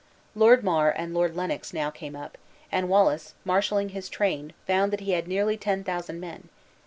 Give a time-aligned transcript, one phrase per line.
[0.33, 2.35] Lord Mar and Lord Lennox now came up;
[2.71, 6.49] and Wallace, marshaling his train, found that he had nearly ten thousand men.